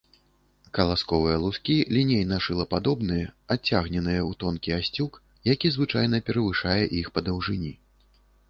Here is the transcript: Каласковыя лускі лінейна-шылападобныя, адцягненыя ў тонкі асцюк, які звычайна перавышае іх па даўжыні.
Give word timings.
Каласковыя 0.77 1.37
лускі 1.43 1.75
лінейна-шылападобныя, 1.97 3.27
адцягненыя 3.57 4.21
ў 4.29 4.41
тонкі 4.45 4.69
асцюк, 4.79 5.11
які 5.53 5.67
звычайна 5.77 6.25
перавышае 6.31 6.81
іх 7.05 7.17
па 7.19 7.29
даўжыні. 7.31 7.73